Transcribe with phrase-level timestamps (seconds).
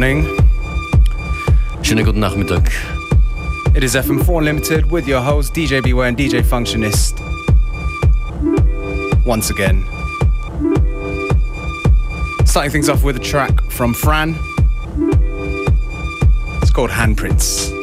[0.00, 0.24] morning.
[1.82, 2.70] Schönen guten Nachmittag.
[3.74, 7.20] It is FM4 Unlimited with your host DJ Beware and DJ Functionist.
[9.26, 9.84] Once again.
[12.46, 14.36] Starting things off with a track from Fran.
[16.62, 17.79] It's called Handprints.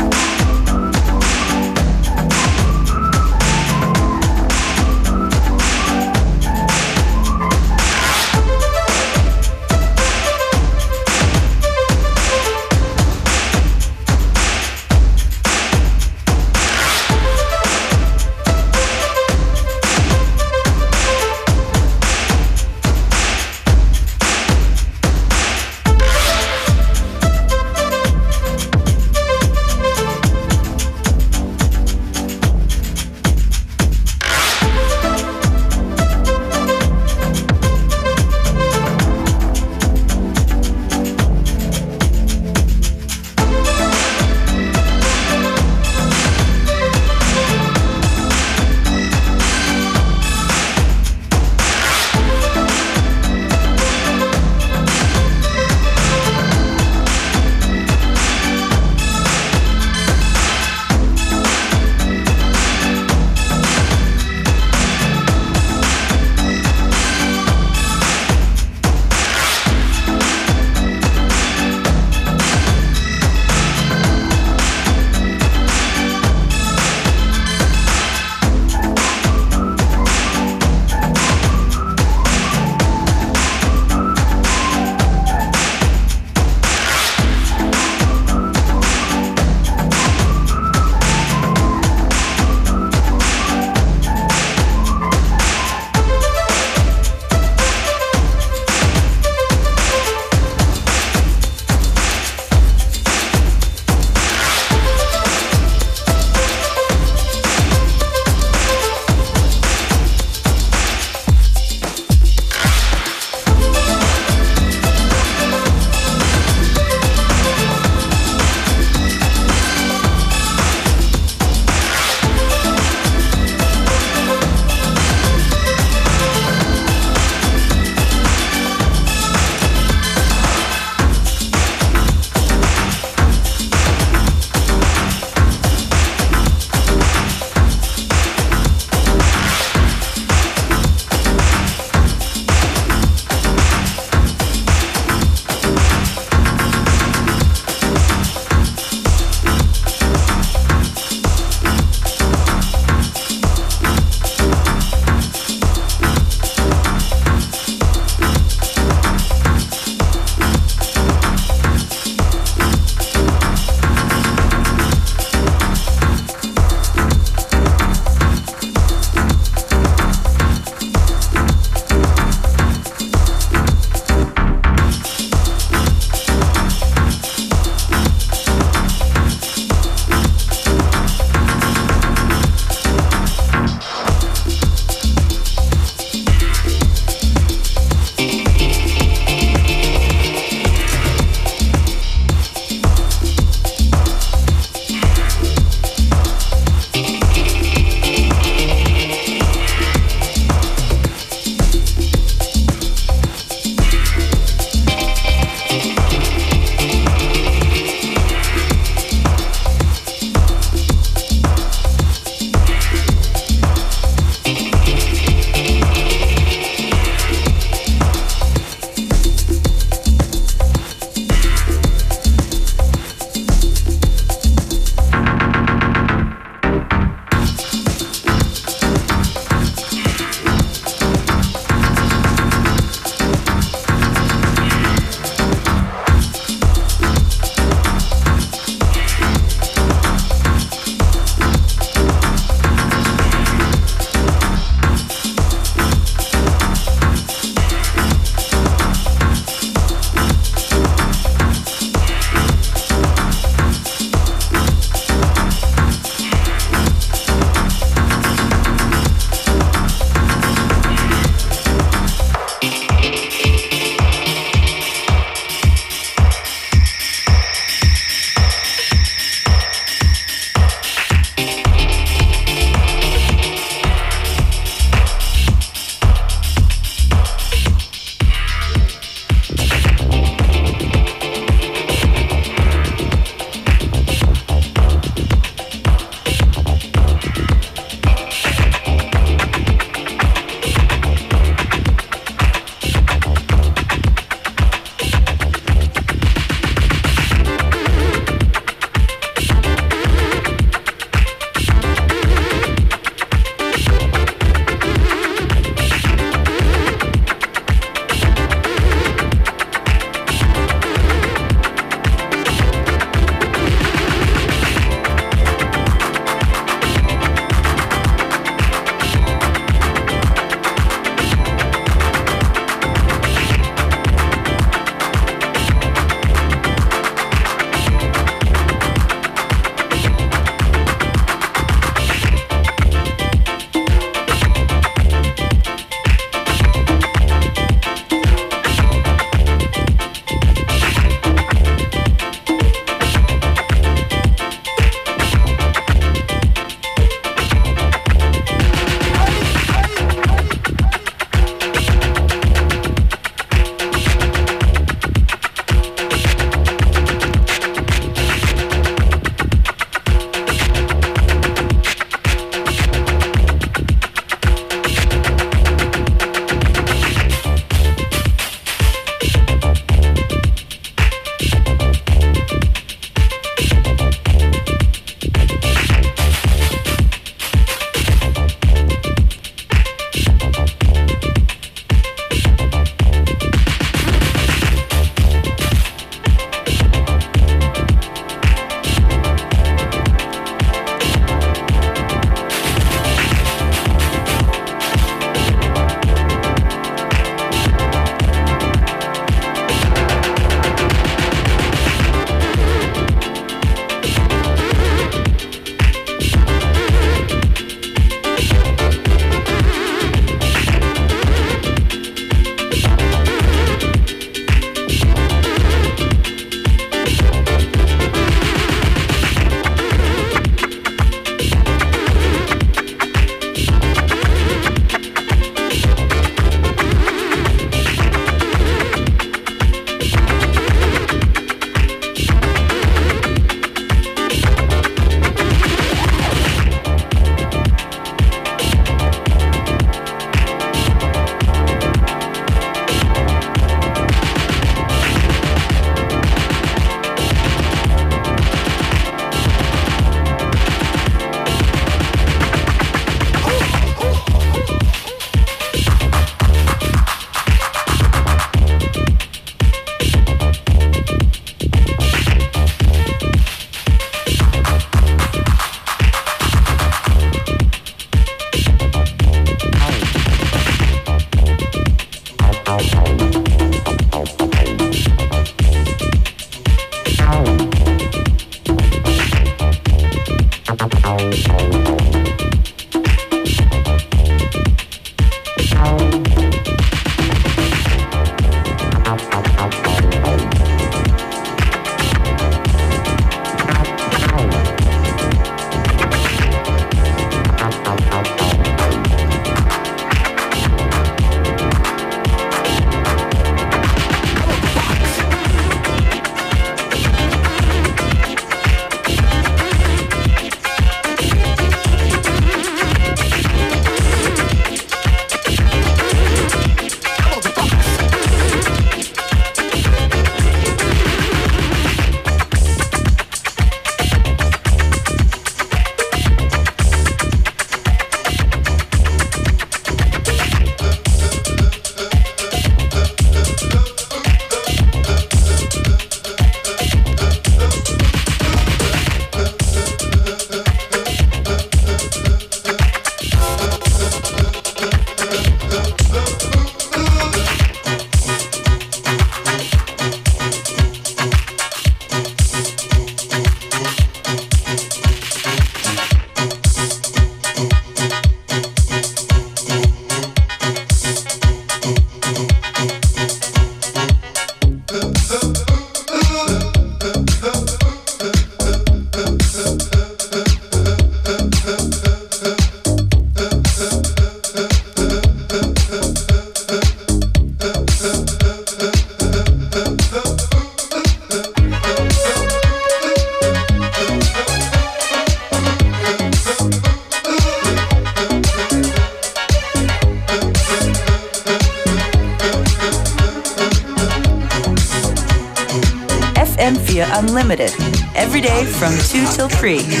[599.61, 600.00] 2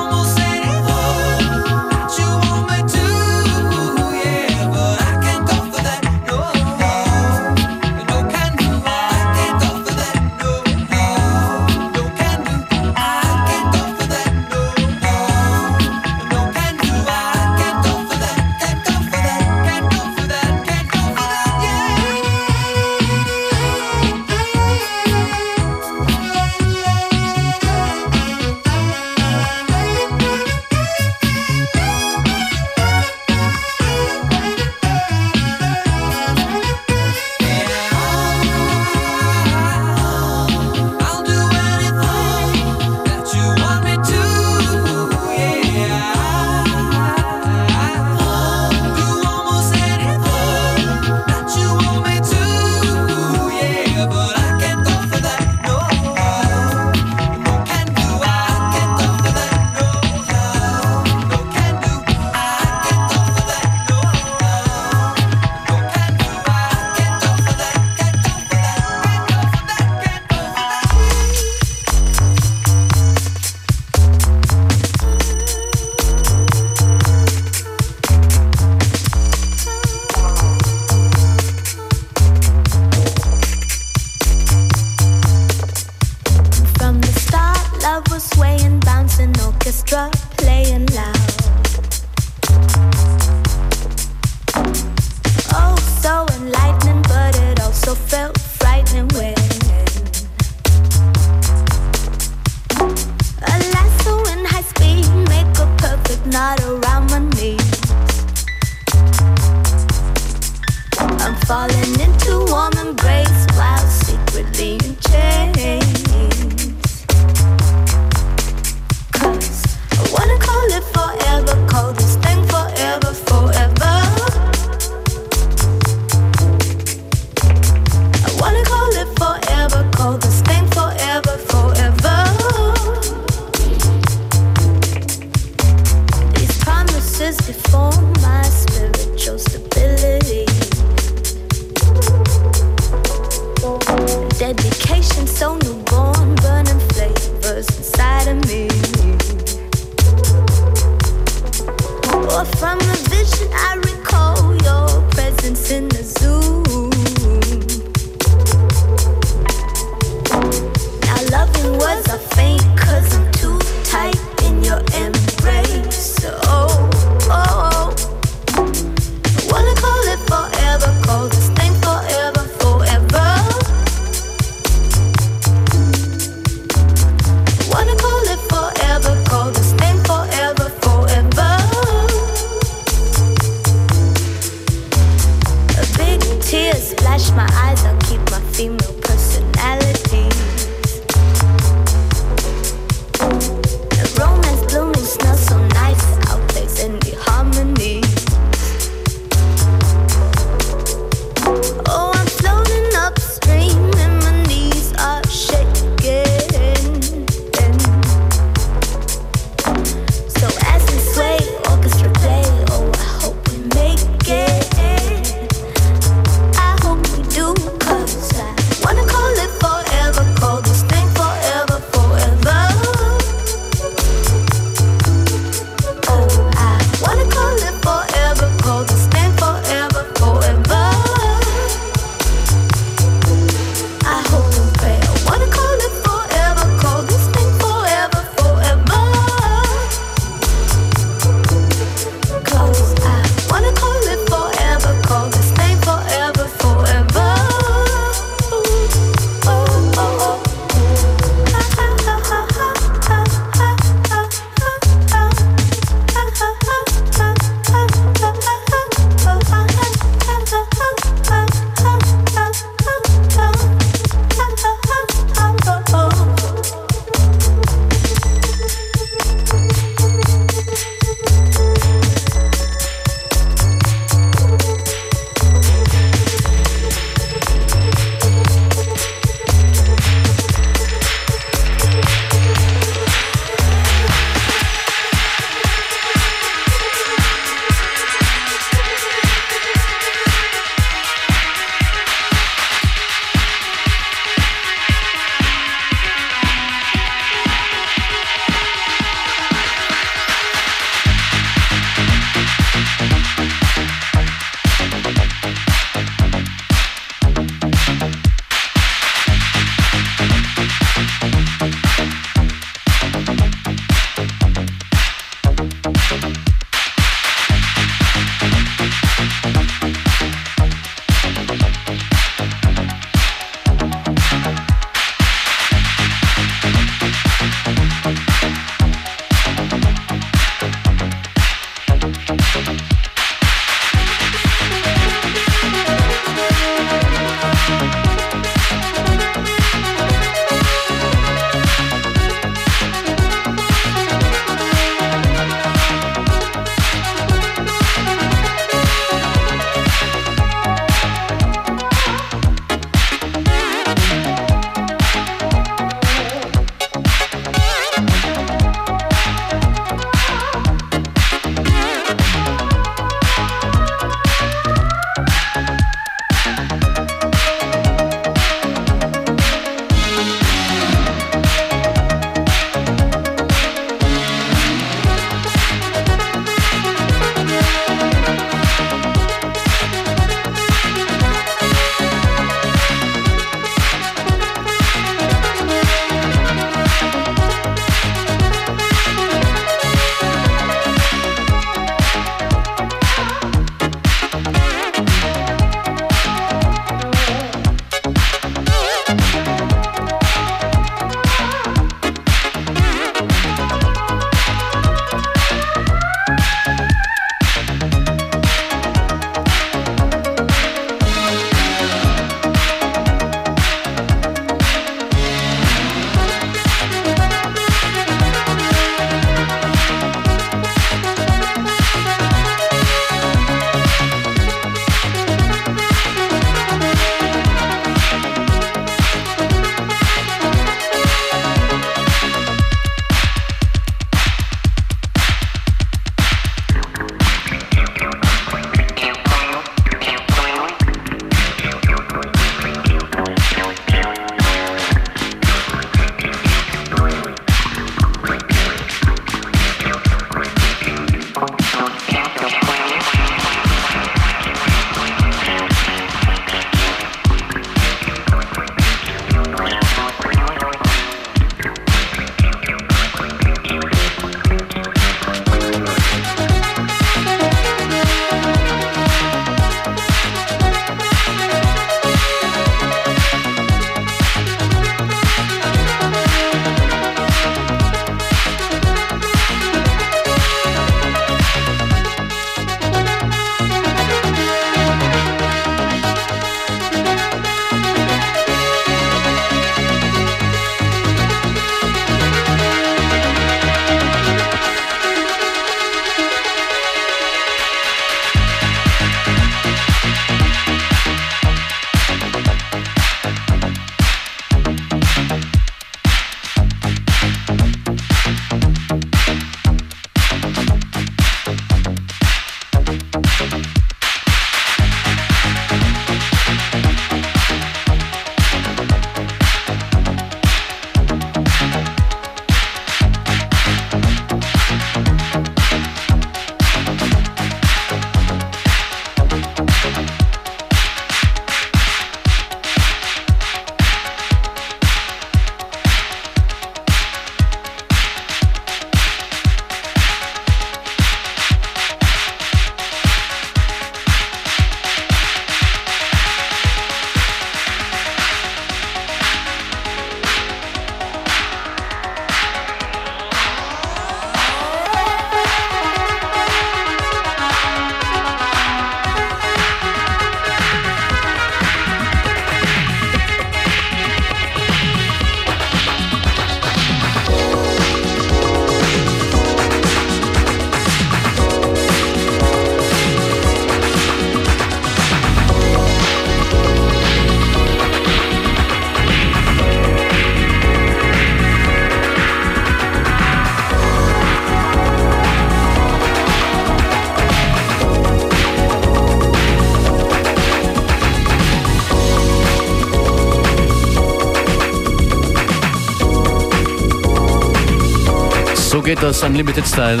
[598.96, 600.00] geht Unlimited Style.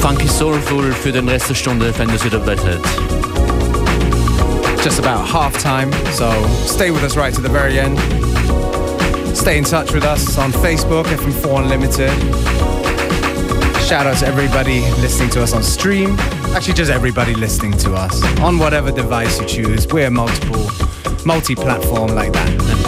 [0.00, 2.80] Funky Soulful für den Rest der Stunde, wenn ihr wieder seid.
[4.84, 6.30] Just about half time, so
[6.64, 7.98] stay with us right to the very end.
[9.36, 12.12] Stay in touch with us on Facebook, FM4 Unlimited.
[13.88, 16.16] Shout out to everybody listening to us on stream.
[16.54, 19.88] Actually, just everybody listening to us on whatever device you choose.
[19.88, 20.70] We're multiple,
[21.24, 22.81] multi platform like that.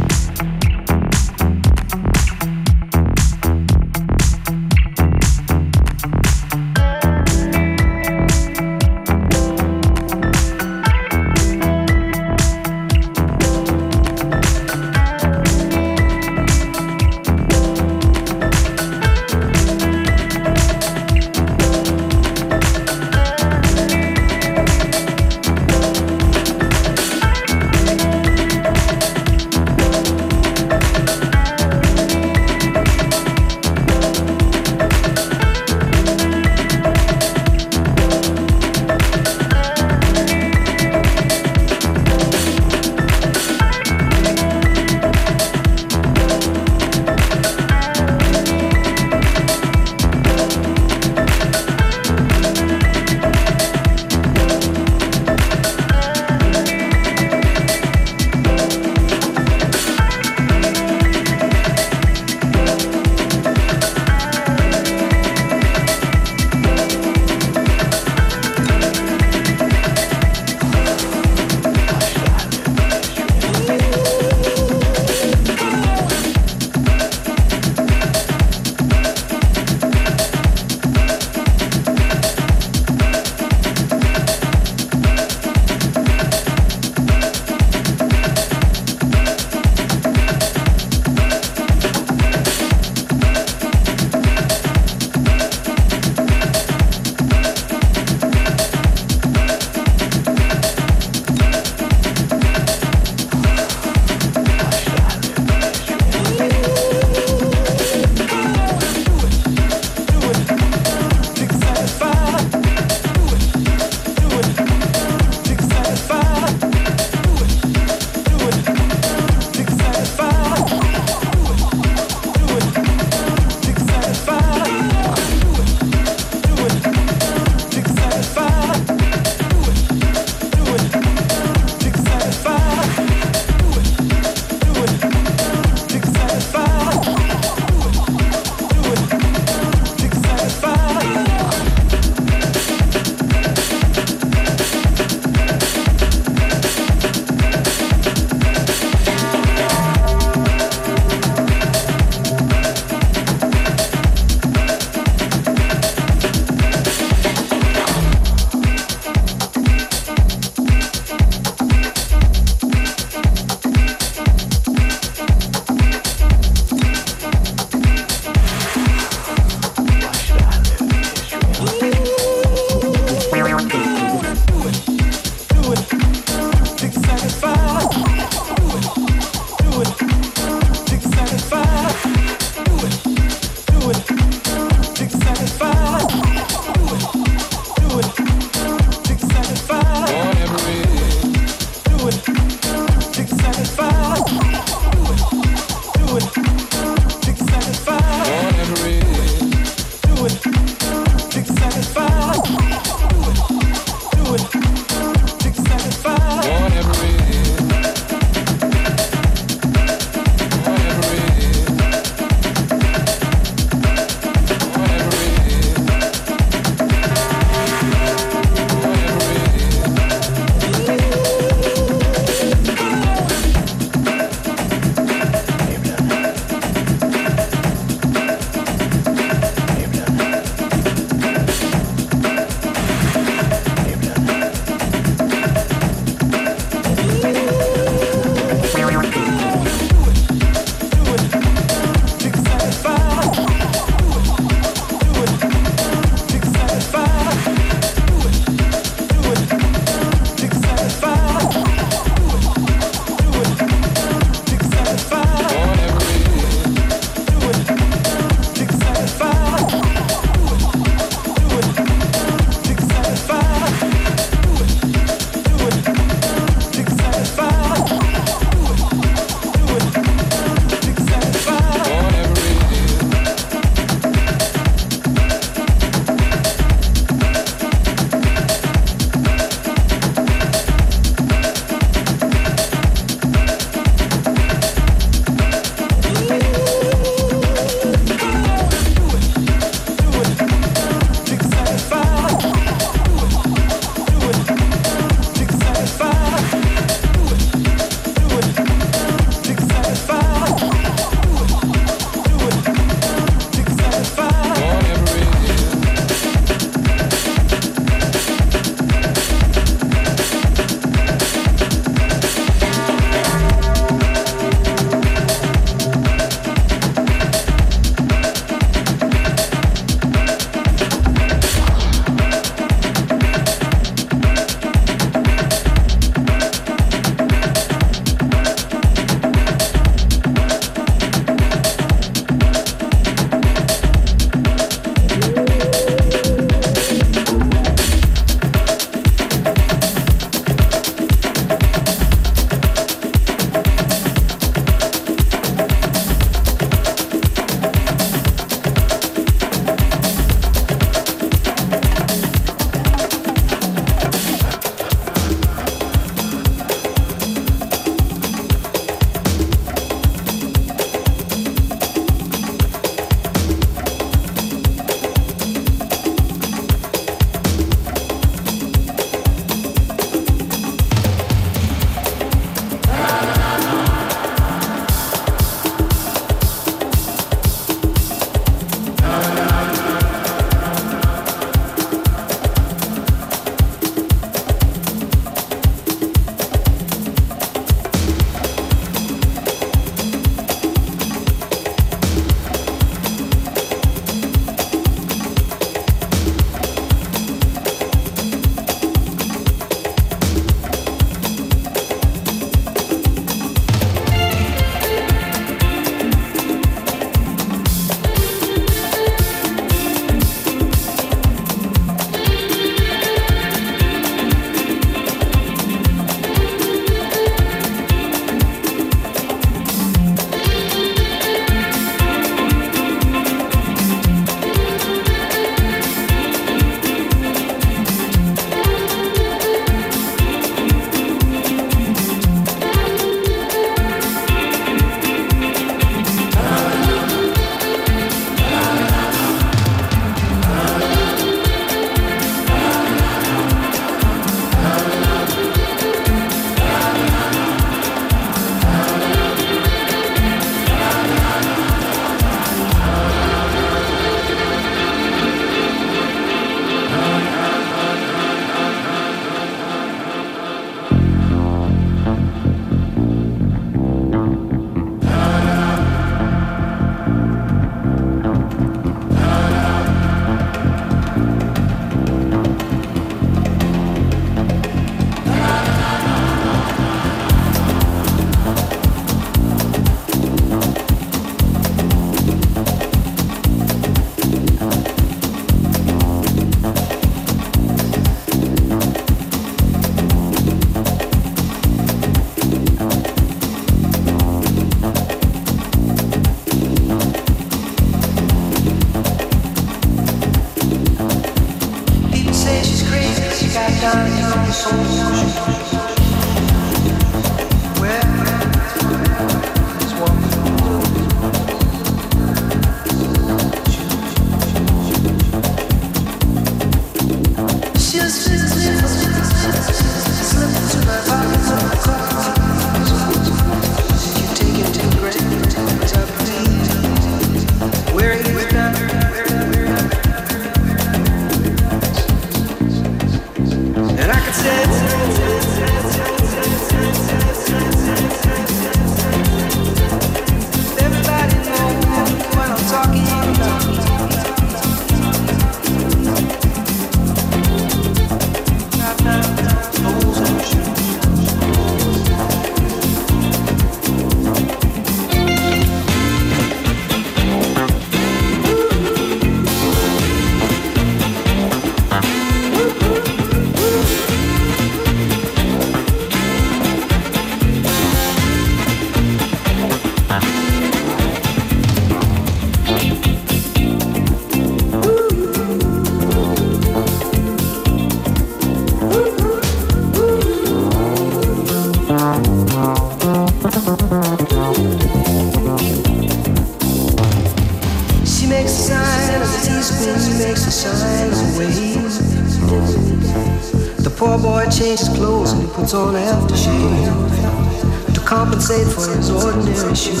[595.74, 600.00] On aftershave to compensate for his ordinary shoes.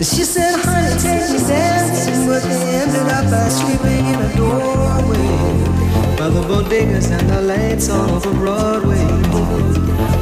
[0.00, 5.28] She said, honey, take me dancing, but they ended up by sleeping in a doorway
[6.16, 9.04] by the bodegas and the lights on over Broadway,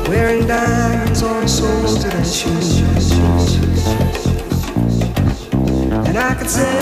[0.08, 2.80] wearing diamonds on soles of their shoes.
[6.08, 6.80] And I could say,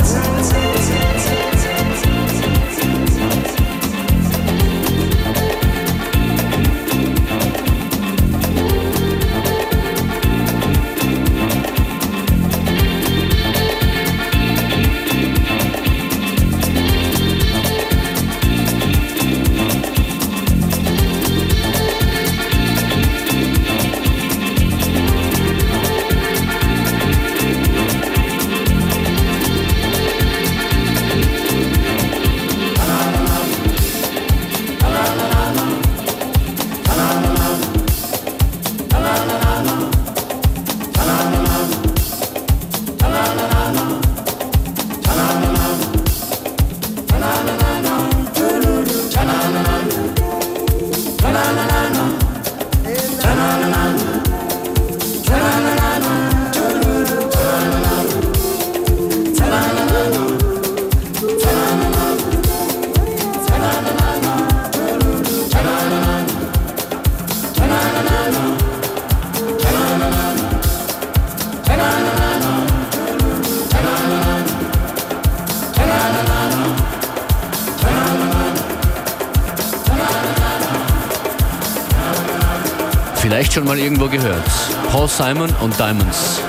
[83.54, 83.60] say.
[83.60, 84.42] schon mal irgendwo gehört.
[84.90, 86.40] Paul Simon und Diamonds.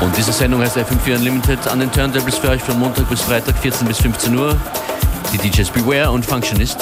[0.00, 3.58] Und diese Sendung heißt FM4 Unlimited an den Turntables für euch von Montag bis Freitag
[3.58, 4.56] 14 bis 15 Uhr.
[5.30, 6.78] Die DJs Beware und Functionist.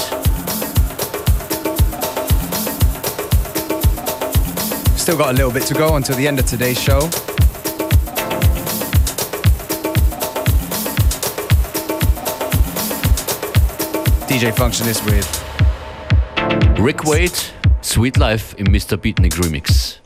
[4.97, 7.09] Still got a little bit to go until the end of today's show.
[14.29, 15.27] DJ Functionist with
[16.79, 17.56] Rick Wade
[17.97, 18.99] Sweet Life im Mr.
[18.99, 20.03] Beatnik Remix.